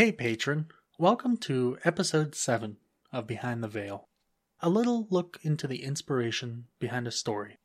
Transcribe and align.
Hey, 0.00 0.12
patron. 0.12 0.68
Welcome 0.98 1.36
to 1.40 1.76
episode 1.84 2.34
7 2.34 2.78
of 3.12 3.26
Behind 3.26 3.62
the 3.62 3.68
Veil. 3.68 4.08
A 4.60 4.70
little 4.70 5.06
look 5.10 5.38
into 5.42 5.66
the 5.66 5.84
inspiration 5.84 6.68
behind 6.78 7.06
a 7.06 7.10
story, 7.10 7.58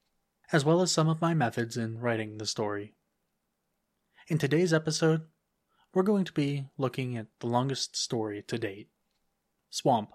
as 0.52 0.66
well 0.66 0.82
as 0.82 0.92
some 0.92 1.08
of 1.08 1.22
my 1.22 1.34
methods 1.34 1.78
in 1.78 1.98
writing 1.98 2.38
the 2.38 2.46
story. 2.46 2.94
In 4.28 4.38
today's 4.38 4.74
episode, 4.74 5.22
we're 5.94 6.04
going 6.04 6.26
to 6.26 6.34
be 6.34 6.66
looking 6.78 7.16
at 7.16 7.28
the 7.40 7.48
longest 7.48 7.96
story 7.96 8.44
to 8.50 8.58
date 8.58 8.90
Swamp. 9.70 10.10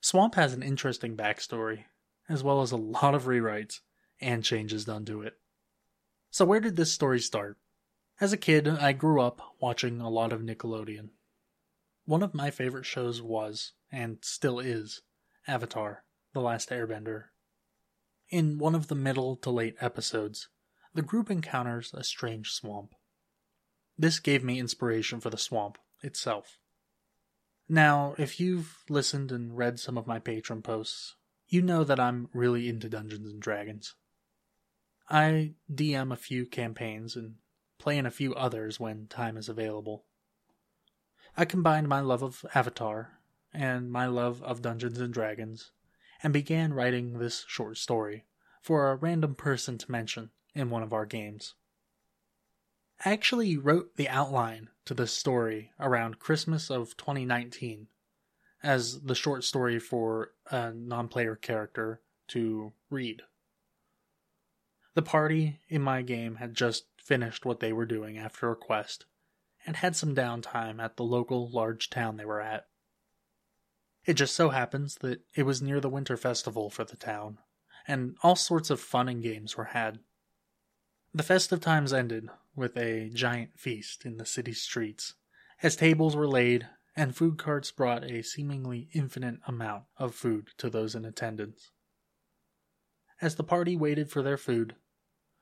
Swamp 0.00 0.34
has 0.34 0.54
an 0.54 0.64
interesting 0.64 1.16
backstory, 1.16 1.84
as 2.28 2.42
well 2.42 2.62
as 2.62 2.72
a 2.72 2.76
lot 2.76 3.14
of 3.14 3.26
rewrites 3.26 3.78
and 4.20 4.42
changes 4.42 4.86
done 4.86 5.04
to 5.04 5.22
it. 5.22 5.34
So, 6.32 6.44
where 6.44 6.58
did 6.58 6.74
this 6.74 6.92
story 6.92 7.20
start? 7.20 7.58
As 8.20 8.32
a 8.32 8.36
kid, 8.36 8.66
I 8.66 8.92
grew 8.92 9.20
up 9.20 9.40
watching 9.60 10.00
a 10.00 10.10
lot 10.10 10.32
of 10.32 10.40
Nickelodeon. 10.40 11.10
One 12.08 12.22
of 12.22 12.32
my 12.32 12.50
favorite 12.50 12.86
shows 12.86 13.20
was, 13.20 13.72
and 13.92 14.16
still 14.22 14.58
is, 14.60 15.02
Avatar 15.46 16.04
The 16.32 16.40
Last 16.40 16.70
Airbender. 16.70 17.24
In 18.30 18.56
one 18.56 18.74
of 18.74 18.88
the 18.88 18.94
middle 18.94 19.36
to 19.36 19.50
late 19.50 19.76
episodes, 19.78 20.48
the 20.94 21.02
group 21.02 21.30
encounters 21.30 21.92
a 21.92 22.02
strange 22.02 22.52
swamp. 22.52 22.94
This 23.98 24.20
gave 24.20 24.42
me 24.42 24.58
inspiration 24.58 25.20
for 25.20 25.28
the 25.28 25.36
swamp 25.36 25.76
itself. 26.00 26.58
Now, 27.68 28.14
if 28.16 28.40
you've 28.40 28.78
listened 28.88 29.30
and 29.30 29.54
read 29.54 29.78
some 29.78 29.98
of 29.98 30.06
my 30.06 30.18
patron 30.18 30.62
posts, 30.62 31.14
you 31.46 31.60
know 31.60 31.84
that 31.84 32.00
I'm 32.00 32.30
really 32.32 32.70
into 32.70 32.88
Dungeons 32.88 33.30
and 33.30 33.42
Dragons. 33.42 33.96
I 35.10 35.56
DM 35.70 36.10
a 36.10 36.16
few 36.16 36.46
campaigns 36.46 37.16
and 37.16 37.34
play 37.78 37.98
in 37.98 38.06
a 38.06 38.10
few 38.10 38.34
others 38.34 38.80
when 38.80 39.08
time 39.08 39.36
is 39.36 39.50
available. 39.50 40.06
I 41.40 41.44
combined 41.44 41.86
my 41.86 42.00
love 42.00 42.24
of 42.24 42.44
Avatar 42.52 43.20
and 43.52 43.92
my 43.92 44.06
love 44.06 44.42
of 44.42 44.60
Dungeons 44.60 44.98
and 44.98 45.14
Dragons 45.14 45.70
and 46.20 46.32
began 46.32 46.74
writing 46.74 47.20
this 47.20 47.44
short 47.46 47.78
story 47.78 48.24
for 48.60 48.90
a 48.90 48.96
random 48.96 49.36
person 49.36 49.78
to 49.78 49.92
mention 49.92 50.30
in 50.52 50.68
one 50.68 50.82
of 50.82 50.92
our 50.92 51.06
games. 51.06 51.54
I 53.04 53.12
actually 53.12 53.56
wrote 53.56 53.94
the 53.94 54.08
outline 54.08 54.70
to 54.86 54.94
this 54.94 55.12
story 55.12 55.70
around 55.78 56.18
Christmas 56.18 56.72
of 56.72 56.96
2019 56.96 57.86
as 58.64 59.02
the 59.02 59.14
short 59.14 59.44
story 59.44 59.78
for 59.78 60.32
a 60.50 60.72
non 60.72 61.06
player 61.06 61.36
character 61.36 62.00
to 62.28 62.72
read. 62.90 63.22
The 64.94 65.02
party 65.02 65.60
in 65.68 65.82
my 65.82 66.02
game 66.02 66.34
had 66.34 66.54
just 66.54 66.86
finished 66.96 67.46
what 67.46 67.60
they 67.60 67.72
were 67.72 67.86
doing 67.86 68.18
after 68.18 68.50
a 68.50 68.56
quest, 68.56 69.04
and 69.66 69.76
had 69.76 69.96
some 69.96 70.14
downtime 70.14 70.80
at 70.82 70.96
the 70.96 71.04
local 71.04 71.50
large 71.50 71.90
town 71.90 72.16
they 72.16 72.24
were 72.24 72.40
at. 72.40 72.66
It 74.04 74.14
just 74.14 74.34
so 74.34 74.50
happens 74.50 74.96
that 74.96 75.20
it 75.34 75.42
was 75.42 75.60
near 75.60 75.80
the 75.80 75.90
winter 75.90 76.16
festival 76.16 76.70
for 76.70 76.84
the 76.84 76.96
town, 76.96 77.38
and 77.86 78.16
all 78.22 78.36
sorts 78.36 78.70
of 78.70 78.80
fun 78.80 79.08
and 79.08 79.22
games 79.22 79.56
were 79.56 79.64
had. 79.64 79.98
The 81.12 81.22
festive 81.22 81.60
times 81.60 81.92
ended 81.92 82.28
with 82.54 82.76
a 82.76 83.10
giant 83.10 83.58
feast 83.58 84.04
in 84.04 84.16
the 84.16 84.26
city 84.26 84.52
streets, 84.52 85.14
as 85.62 85.76
tables 85.76 86.16
were 86.16 86.28
laid 86.28 86.68
and 86.98 87.14
food 87.14 87.38
carts 87.38 87.70
brought 87.70 88.02
a 88.02 88.22
seemingly 88.22 88.88
infinite 88.92 89.36
amount 89.46 89.84
of 89.98 90.16
food 90.16 90.48
to 90.58 90.68
those 90.68 90.96
in 90.96 91.04
attendance. 91.04 91.70
As 93.20 93.36
the 93.36 93.44
party 93.44 93.76
waited 93.76 94.10
for 94.10 94.20
their 94.20 94.36
food, 94.36 94.74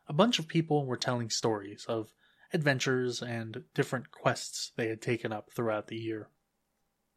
a 0.06 0.12
bunch 0.12 0.39
of 0.39 0.48
people 0.48 0.84
were 0.84 0.98
telling 0.98 1.31
stories 1.31 1.87
of 1.89 2.12
adventures 2.52 3.22
and 3.22 3.64
different 3.75 4.11
quests 4.11 4.72
they 4.77 4.89
had 4.89 5.02
taken 5.02 5.33
up 5.33 5.50
throughout 5.50 5.89
the 5.89 5.97
year. 5.97 6.28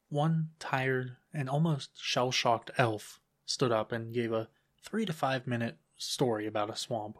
One 0.09 0.49
tired 0.59 1.17
and 1.33 1.49
almost 1.49 1.91
shell 2.01 2.31
shocked 2.31 2.71
elf 2.77 3.19
stood 3.45 3.71
up 3.71 3.91
and 3.91 4.13
gave 4.13 4.31
a 4.31 4.49
three 4.83 5.05
to 5.05 5.13
five 5.13 5.45
minute 5.45 5.77
story 5.97 6.47
about 6.47 6.69
a 6.69 6.75
swamp. 6.75 7.17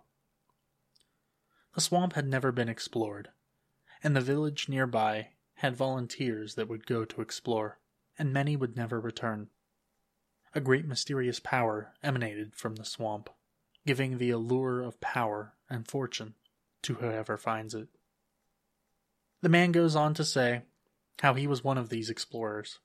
The 1.76 1.82
swamp 1.82 2.14
had 2.14 2.28
never 2.28 2.52
been 2.52 2.70
explored, 2.70 3.30
and 4.04 4.16
the 4.16 4.22
village 4.22 4.68
nearby 4.68 5.30
had 5.56 5.76
volunteers 5.76 6.56
that 6.56 6.68
would 6.68 6.86
go 6.88 7.06
to 7.06 7.22
explore, 7.22 7.80
and 8.18 8.34
many 8.34 8.56
would 8.56 8.76
never 8.76 9.00
return. 9.00 9.50
A 10.56 10.62
great 10.62 10.86
mysterious 10.86 11.40
power 11.40 11.94
emanated 12.02 12.56
from 12.56 12.76
the 12.76 12.86
swamp, 12.86 13.30
giving 13.86 14.18
the 14.18 14.32
allure 14.32 14.82
of 14.82 15.00
power 15.00 15.54
and 15.70 15.88
fortune 15.88 16.34
to 16.82 16.96
whoever 16.96 17.38
finds 17.38 17.76
it. 17.76 17.90
The 19.42 19.50
man 19.50 19.72
goes 19.72 19.96
on 19.96 20.14
to 20.16 20.26
say 20.26 20.64
how 21.22 21.34
he 21.34 21.48
was 21.48 21.64
one 21.64 21.78
of 21.78 21.90
these 21.90 22.10
explorers. 22.10 22.80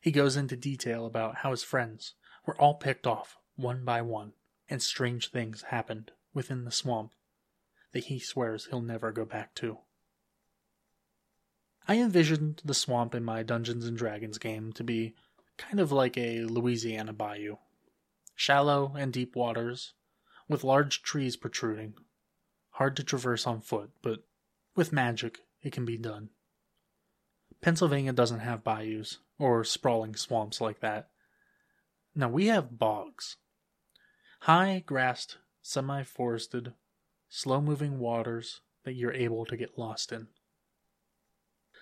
He 0.00 0.10
goes 0.10 0.36
into 0.36 0.56
detail 0.56 1.06
about 1.06 1.36
how 1.36 1.50
his 1.50 1.62
friends 1.62 2.14
were 2.46 2.60
all 2.60 2.74
picked 2.74 3.06
off 3.06 3.38
one 3.56 3.84
by 3.84 4.02
one, 4.02 4.32
and 4.68 4.82
strange 4.82 5.30
things 5.30 5.62
happened 5.62 6.12
within 6.34 6.64
the 6.64 6.70
swamp 6.70 7.12
that 7.92 8.04
he 8.04 8.18
swears 8.18 8.66
he'll 8.66 8.82
never 8.82 9.10
go 9.10 9.24
back 9.24 9.54
to. 9.56 9.78
I 11.86 11.96
envisioned 11.96 12.60
the 12.64 12.74
swamp 12.74 13.14
in 13.14 13.24
my 13.24 13.42
Dungeons 13.42 13.86
and 13.86 13.96
Dragons 13.96 14.36
game 14.38 14.72
to 14.74 14.84
be 14.84 15.14
kind 15.56 15.80
of 15.80 15.90
like 15.90 16.18
a 16.18 16.44
Louisiana 16.44 17.14
bayou. 17.14 17.56
Shallow 18.34 18.94
and 18.96 19.12
deep 19.12 19.34
waters, 19.34 19.94
with 20.48 20.64
large 20.64 21.02
trees 21.02 21.36
protruding. 21.36 21.94
Hard 22.72 22.94
to 22.96 23.02
traverse 23.02 23.46
on 23.46 23.62
foot, 23.62 23.90
but 24.02 24.20
with 24.78 24.92
magic 24.92 25.40
it 25.60 25.72
can 25.72 25.84
be 25.84 25.98
done. 25.98 26.30
Pennsylvania 27.60 28.12
doesn't 28.12 28.38
have 28.38 28.62
bayous 28.62 29.18
or 29.36 29.64
sprawling 29.64 30.14
swamps 30.14 30.60
like 30.60 30.78
that. 30.78 31.08
Now 32.14 32.28
we 32.28 32.46
have 32.46 32.78
bogs. 32.78 33.38
High 34.42 34.84
grassed, 34.86 35.38
semi 35.62 36.04
forested, 36.04 36.74
slow 37.28 37.60
moving 37.60 37.98
waters 37.98 38.60
that 38.84 38.92
you're 38.92 39.12
able 39.12 39.44
to 39.46 39.56
get 39.56 39.76
lost 39.76 40.12
in. 40.12 40.28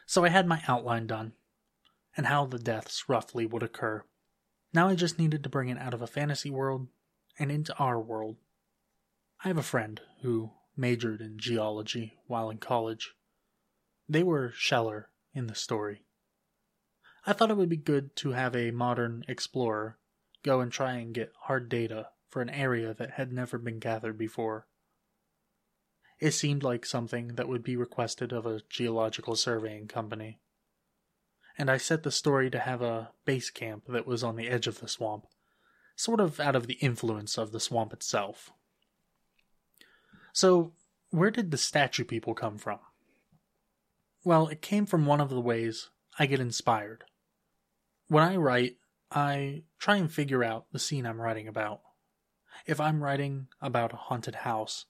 So 0.07 0.25
I 0.25 0.31
had 0.31 0.47
my 0.47 0.63
outline 0.67 1.07
done, 1.07 1.35
and 2.17 2.25
how 2.25 2.47
the 2.47 2.59
deaths 2.59 3.11
roughly 3.11 3.45
would 3.45 3.63
occur. 3.63 4.05
Now 4.73 4.89
I 4.89 4.95
just 4.95 5.19
needed 5.19 5.43
to 5.43 5.51
bring 5.51 5.69
it 5.69 5.79
out 5.79 5.93
of 5.93 6.01
a 6.01 6.07
fantasy 6.07 6.49
world 6.49 6.89
and 7.39 7.53
into 7.53 7.77
our 7.77 8.01
world. 8.01 8.37
I 9.45 9.49
have 9.49 9.59
a 9.59 9.63
friend 9.63 10.01
who 10.23 10.53
majored 10.77 11.21
in 11.21 11.39
geology 11.39 12.19
while 12.27 12.51
in 12.51 12.59
college. 12.59 13.15
They 14.09 14.23
were 14.23 14.53
Scheller 14.55 15.11
in 15.35 15.47
the 15.47 15.55
story. 15.55 16.03
I 17.27 17.33
thought 17.33 17.51
it 17.51 17.57
would 17.57 17.69
be 17.69 17.77
good 17.77 18.15
to 18.17 18.31
have 18.31 18.55
a 18.55 18.71
modern 18.71 19.25
explorer 19.27 19.99
go 20.43 20.61
and 20.61 20.71
try 20.71 20.93
and 20.93 21.13
get 21.13 21.33
hard 21.43 21.69
data 21.69 22.09
for 22.29 22.41
an 22.41 22.51
area 22.51 22.95
that 22.95 23.13
had 23.13 23.33
never 23.33 23.59
been 23.59 23.81
gathered 23.81 24.17
before. 24.17 24.69
It 26.21 26.31
seemed 26.31 26.63
like 26.63 26.87
something 26.87 27.35
that 27.35 27.49
would 27.49 27.63
be 27.63 27.77
requested 27.77 28.33
of 28.33 28.47
a 28.47 28.63
geological 28.71 29.37
surveying 29.37 29.89
company. 29.89 30.39
And 31.59 31.71
I 31.71 31.79
set 31.79 32.05
the 32.05 32.11
story 32.11 32.49
to 32.51 32.61
have 32.61 32.81
a 32.81 33.11
base 33.25 33.51
camp 33.51 33.85
that 33.89 34.07
was 34.07 34.23
on 34.23 34.37
the 34.37 34.49
edge 34.49 34.67
of 34.67 34.81
the 34.81 34.89
swamp, 34.89 35.27
sort 35.97 36.21
of 36.21 36.39
out 36.39 36.55
of 36.55 36.67
the 36.67 36.75
influence 36.75 37.37
of 37.37 37.53
the 37.53 37.61
swamp 37.61 37.93
itself. 37.93 38.53
So, 40.37 40.75
where 41.13 41.31
did 41.31 41.51
the 41.51 41.57
statue 41.57 42.05
people 42.05 42.35
come 42.35 42.59
from? 42.59 42.79
Well, 44.23 44.49
it 44.49 44.61
came 44.61 44.85
from 44.85 45.07
one 45.07 45.19
of 45.19 45.31
the 45.31 45.41
ways 45.41 45.89
I 46.19 46.27
get 46.27 46.41
inspired. 46.41 47.05
When 48.09 48.23
I 48.23 48.37
write, 48.37 48.77
I 49.11 49.63
try 49.79 49.97
and 49.97 50.13
figure 50.13 50.45
out 50.45 50.67
the 50.73 50.79
scene 50.79 51.07
I'm 51.07 51.23
writing 51.23 51.49
about. 51.49 51.81
If 52.67 52.83
I'm 52.83 53.03
writing 53.03 53.47
about 53.63 53.95
a 53.95 53.97
haunted 53.97 54.35
house, 54.35 54.85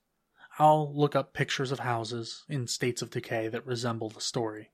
I'll 0.58 0.92
look 0.92 1.14
up 1.14 1.32
pictures 1.32 1.70
of 1.70 1.78
houses 1.78 2.42
in 2.48 2.66
states 2.66 3.00
of 3.00 3.10
decay 3.10 3.46
that 3.46 3.64
resemble 3.64 4.08
the 4.08 4.20
story. 4.20 4.72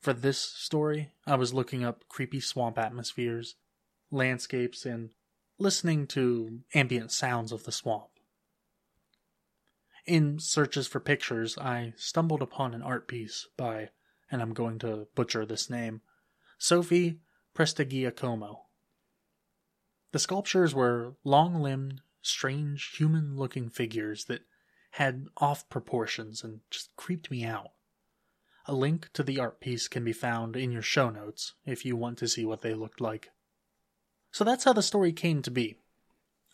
For 0.00 0.12
this 0.12 0.38
story, 0.38 1.10
I 1.26 1.34
was 1.34 1.52
looking 1.52 1.82
up 1.82 2.04
creepy 2.08 2.38
swamp 2.38 2.78
atmospheres, 2.78 3.56
landscapes, 4.12 4.86
and 4.86 5.10
listening 5.58 6.06
to 6.08 6.60
ambient 6.74 7.10
sounds 7.10 7.50
of 7.50 7.64
the 7.64 7.72
swamp. 7.72 8.10
In 10.08 10.38
searches 10.38 10.86
for 10.86 11.00
pictures, 11.00 11.58
I 11.58 11.92
stumbled 11.98 12.40
upon 12.40 12.72
an 12.72 12.80
art 12.80 13.08
piece 13.08 13.46
by, 13.58 13.90
and 14.30 14.40
I'm 14.40 14.54
going 14.54 14.78
to 14.78 15.06
butcher 15.14 15.44
this 15.44 15.68
name, 15.68 16.00
Sophie 16.56 17.20
Prestigiacomo. 17.54 18.60
The 20.12 20.18
sculptures 20.18 20.74
were 20.74 21.16
long 21.24 21.56
limbed, 21.56 22.00
strange, 22.22 22.96
human 22.96 23.36
looking 23.36 23.68
figures 23.68 24.24
that 24.24 24.46
had 24.92 25.26
off 25.36 25.68
proportions 25.68 26.42
and 26.42 26.60
just 26.70 26.96
creeped 26.96 27.30
me 27.30 27.44
out. 27.44 27.72
A 28.64 28.74
link 28.74 29.10
to 29.12 29.22
the 29.22 29.38
art 29.38 29.60
piece 29.60 29.88
can 29.88 30.04
be 30.04 30.14
found 30.14 30.56
in 30.56 30.72
your 30.72 30.80
show 30.80 31.10
notes 31.10 31.52
if 31.66 31.84
you 31.84 31.96
want 31.96 32.16
to 32.16 32.28
see 32.28 32.46
what 32.46 32.62
they 32.62 32.72
looked 32.72 33.02
like. 33.02 33.28
So 34.32 34.42
that's 34.42 34.64
how 34.64 34.72
the 34.72 34.82
story 34.82 35.12
came 35.12 35.42
to 35.42 35.50
be 35.50 35.76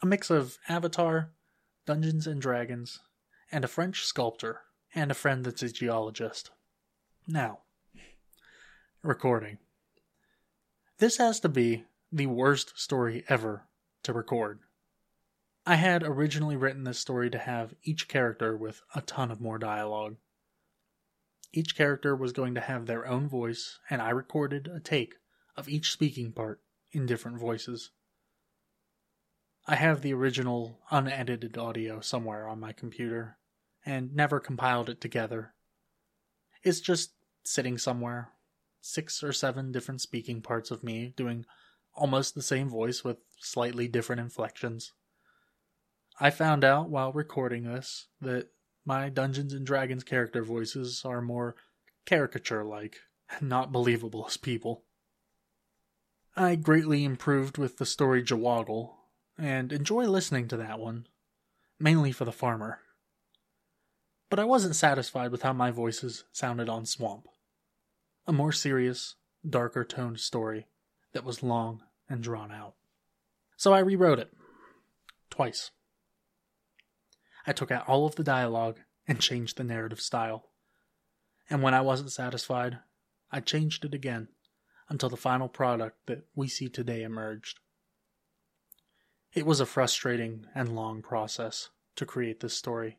a 0.02 0.06
mix 0.06 0.28
of 0.28 0.58
Avatar, 0.68 1.30
Dungeons 1.86 2.26
and 2.26 2.42
Dragons, 2.42 2.98
and 3.54 3.64
a 3.64 3.68
French 3.68 4.04
sculptor, 4.04 4.62
and 4.96 5.12
a 5.12 5.14
friend 5.14 5.44
that's 5.44 5.62
a 5.62 5.68
geologist. 5.68 6.50
Now, 7.24 7.60
recording. 9.00 9.58
This 10.98 11.18
has 11.18 11.38
to 11.38 11.48
be 11.48 11.84
the 12.10 12.26
worst 12.26 12.76
story 12.76 13.22
ever 13.28 13.68
to 14.02 14.12
record. 14.12 14.58
I 15.64 15.76
had 15.76 16.02
originally 16.02 16.56
written 16.56 16.82
this 16.82 16.98
story 16.98 17.30
to 17.30 17.38
have 17.38 17.76
each 17.84 18.08
character 18.08 18.56
with 18.56 18.82
a 18.92 19.02
ton 19.02 19.30
of 19.30 19.40
more 19.40 19.58
dialogue. 19.58 20.16
Each 21.52 21.76
character 21.76 22.16
was 22.16 22.32
going 22.32 22.56
to 22.56 22.60
have 22.60 22.86
their 22.86 23.06
own 23.06 23.28
voice, 23.28 23.78
and 23.88 24.02
I 24.02 24.10
recorded 24.10 24.66
a 24.66 24.80
take 24.80 25.14
of 25.56 25.68
each 25.68 25.92
speaking 25.92 26.32
part 26.32 26.60
in 26.90 27.06
different 27.06 27.38
voices. 27.38 27.90
I 29.68 29.76
have 29.76 30.02
the 30.02 30.12
original 30.12 30.80
unedited 30.90 31.56
audio 31.56 32.00
somewhere 32.00 32.48
on 32.48 32.58
my 32.58 32.72
computer 32.72 33.38
and 33.84 34.14
never 34.14 34.40
compiled 34.40 34.88
it 34.88 35.00
together. 35.00 35.54
It's 36.62 36.81
just 36.81 37.12
sitting 37.44 37.78
somewhere, 37.78 38.31
six 38.81 39.22
or 39.22 39.32
seven 39.32 39.72
different 39.72 40.00
speaking 40.00 40.40
parts 40.40 40.70
of 40.70 40.82
me 40.82 41.12
doing 41.16 41.44
almost 41.94 42.34
the 42.34 42.42
same 42.42 42.69
voice 42.69 43.04
with 43.04 43.19
slightly 43.38 43.88
different 43.88 44.20
inflections. 44.20 44.92
I 46.20 46.31
found 46.31 46.64
out 46.64 46.90
while 46.90 47.12
recording 47.12 47.64
this 47.64 48.06
that 48.20 48.48
my 48.84 49.08
Dungeons 49.08 49.52
and 49.52 49.66
Dragons 49.66 50.04
character 50.04 50.42
voices 50.42 51.02
are 51.04 51.22
more 51.22 51.56
caricature 52.06 52.64
like, 52.64 52.96
and 53.31 53.48
not 53.48 53.72
believable 53.72 54.25
as 54.26 54.36
people. 54.36 54.84
I 56.36 56.56
greatly 56.56 57.04
improved 57.04 57.58
with 57.58 57.78
the 57.78 57.86
story 57.86 58.22
Jawoggle, 58.22 58.94
and 59.38 59.72
enjoy 59.72 60.04
listening 60.04 60.48
to 60.48 60.56
that 60.58 60.78
one, 60.78 61.06
mainly 61.78 62.12
for 62.12 62.25
the 62.25 62.32
farmer. 62.32 62.81
But 64.34 64.42
I 64.42 64.46
wasn't 64.46 64.75
satisfied 64.75 65.31
with 65.31 65.42
how 65.42 65.52
my 65.52 65.70
voices 65.70 66.25
sounded 66.32 66.69
on 66.69 66.86
Swamp. 66.86 67.28
A 68.26 68.32
more 68.32 68.50
serious, 68.50 69.14
darker 69.48 69.84
toned 69.84 70.19
story 70.19 70.66
that 71.12 71.22
was 71.22 71.44
long 71.44 71.84
and 72.08 72.20
drawn 72.20 72.50
out. 72.50 72.75
So 73.56 73.72
I 73.72 73.78
rewrote 73.78 74.19
it. 74.19 74.32
Twice. 75.31 75.70
I 77.46 77.52
took 77.52 77.70
out 77.70 77.88
all 77.88 78.06
of 78.06 78.16
the 78.16 78.25
dialogue 78.25 78.81
and 79.06 79.20
changed 79.20 79.56
the 79.56 79.62
narrative 79.62 80.00
style. 80.00 80.48
And 81.48 81.62
when 81.62 81.72
I 81.75 81.82
wasn't 81.82 82.10
satisfied, 82.10 82.81
I 83.31 83.38
changed 83.38 83.84
it 83.84 83.94
again 83.94 84.31
until 84.88 85.10
the 85.10 85.16
final 85.16 85.46
product 85.46 86.06
that 86.06 86.26
we 86.34 86.48
see 86.48 86.69
today 86.69 87.04
emerged. 87.04 87.60
It 89.32 89.46
was 89.46 89.60
a 89.60 89.64
frustrating 89.64 90.46
and 90.56 90.75
long 90.75 91.02
process 91.02 91.69
to 91.94 92.04
create 92.04 92.40
this 92.40 92.54
story. 92.54 92.98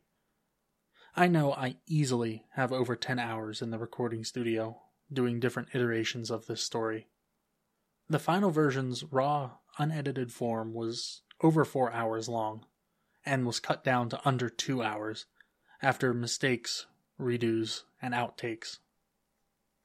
I 1.18 1.28
know 1.28 1.54
I 1.54 1.78
easily 1.88 2.44
have 2.56 2.74
over 2.74 2.96
10 2.98 3.20
hours 3.20 3.62
in 3.62 3.70
the 3.70 3.80
recording 3.80 4.26
studio 4.26 4.82
doing 5.12 5.40
different 5.40 5.70
iterations 5.74 6.30
of 6.30 6.46
this 6.46 6.62
story. 6.62 7.08
The 8.10 8.20
final 8.20 8.52
version's 8.52 9.04
raw, 9.06 9.52
unedited 9.80 10.34
form 10.34 10.74
was 10.74 11.22
over 11.42 11.64
4 11.64 11.94
hours 11.94 12.28
long 12.28 12.66
and 13.26 13.46
was 13.46 13.62
cut 13.62 13.82
down 13.82 14.10
to 14.10 14.28
under 14.28 14.50
2 14.50 14.84
hours 14.84 15.26
after 15.82 16.14
mistakes, 16.14 16.86
redos, 17.18 17.84
and 18.02 18.14
outtakes. 18.14 18.80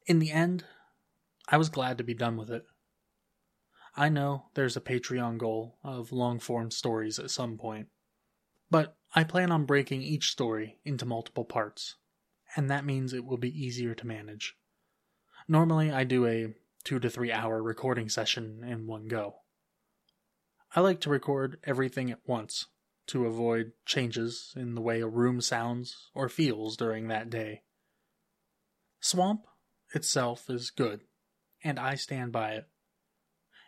In 0.07 0.19
the 0.19 0.33
end, 0.33 0.65
I 1.49 1.59
was 1.59 1.69
glad 1.69 1.97
to 1.99 2.05
be 2.05 2.15
done 2.15 2.37
with 2.37 2.51
it. 2.51 2.65
I 3.97 4.09
know 4.09 4.47
there's 4.55 4.77
a 4.77 4.81
Patreon 4.81 5.39
goal 5.39 5.79
of 5.85 6.11
long 6.11 6.41
form 6.41 6.73
stories 6.73 7.21
at 7.21 7.31
some 7.31 7.57
point, 7.57 7.89
but 8.71 8.97
I 9.15 9.25
plan 9.25 9.51
on 9.51 9.65
breaking 9.65 10.03
each 10.03 10.31
story 10.31 10.79
into 10.85 11.05
multiple 11.05 11.45
parts, 11.45 11.97
and 12.57 12.71
that 12.71 12.85
means 12.85 13.13
it 13.13 13.25
will 13.25 13.37
be 13.37 13.65
easier 13.65 13.95
to 13.95 14.07
manage. 14.07 14.57
Normally, 15.49 15.91
I 15.91 16.05
do 16.05 16.27
a 16.27 16.55
two 16.85 16.99
to 17.01 17.11
three 17.11 17.33
hour 17.33 17.63
recording 17.63 18.09
session 18.09 18.63
in 18.65 18.87
one 18.87 19.09
go. 19.09 19.37
I 20.75 20.81
like 20.81 21.01
to 21.01 21.11
record 21.11 21.59
everything 21.65 22.11
at 22.11 22.27
once 22.27 22.67
to 23.09 23.27
avoid 23.27 23.73
changes 23.85 24.53
in 24.55 24.77
the 24.77 24.81
way 24.81 25.01
a 25.01 25.09
room 25.09 25.41
sounds 25.41 26.11
or 26.15 26.29
feels 26.29 26.77
during 26.77 27.09
that 27.09 27.29
day. 27.29 27.63
Swamp 29.01 29.47
itself 29.93 30.49
is 30.49 30.71
good, 30.71 31.01
and 31.65 31.81
I 31.81 31.97
stand 31.97 32.31
by 32.31 32.53
it. 32.53 32.67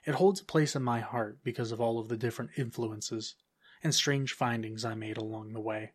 It 0.06 0.14
holds 0.14 0.40
a 0.40 0.44
place 0.44 0.76
in 0.76 0.82
my 0.84 1.00
heart 1.00 1.38
because 1.42 1.72
of 1.72 1.80
all 1.80 1.98
of 1.98 2.08
the 2.08 2.16
different 2.16 2.52
influences 2.56 3.34
and 3.82 3.94
strange 3.94 4.32
findings 4.32 4.84
I 4.84 4.94
made 4.94 5.16
along 5.16 5.52
the 5.52 5.60
way. 5.60 5.92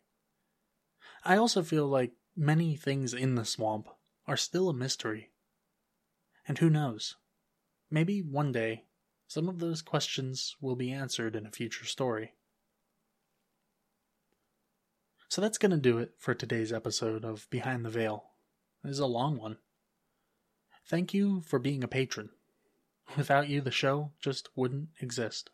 I 1.24 1.36
also 1.36 1.62
feel 1.62 1.86
like 1.86 2.12
many 2.36 2.76
things 2.76 3.14
in 3.14 3.34
the 3.34 3.44
swamp 3.44 3.88
are 4.26 4.36
still 4.36 4.68
a 4.68 4.74
mystery. 4.74 5.30
And 6.46 6.58
who 6.58 6.70
knows? 6.70 7.16
Maybe 7.90 8.20
one 8.20 8.52
day 8.52 8.84
some 9.26 9.48
of 9.48 9.58
those 9.58 9.82
questions 9.82 10.56
will 10.60 10.76
be 10.76 10.90
answered 10.90 11.36
in 11.36 11.44
a 11.44 11.50
future 11.50 11.84
story. 11.84 12.32
So 15.28 15.42
that's 15.42 15.58
going 15.58 15.72
to 15.72 15.76
do 15.76 15.98
it 15.98 16.14
for 16.18 16.32
today's 16.32 16.72
episode 16.72 17.24
of 17.24 17.46
Behind 17.50 17.84
the 17.84 17.90
Veil. 17.90 18.30
It 18.82 18.88
is 18.88 18.98
a 18.98 19.06
long 19.06 19.36
one. 19.36 19.58
Thank 20.86 21.12
you 21.12 21.42
for 21.42 21.58
being 21.58 21.84
a 21.84 21.88
patron. 21.88 22.30
Without 23.16 23.48
you, 23.48 23.60
the 23.60 23.70
show 23.70 24.12
just 24.18 24.48
wouldn't 24.56 24.88
exist. 25.00 25.50